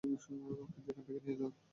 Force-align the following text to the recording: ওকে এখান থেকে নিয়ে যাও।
ওকে 0.03 0.79
এখান 0.81 1.03
থেকে 1.05 1.19
নিয়ে 1.25 1.37
যাও। 1.39 1.51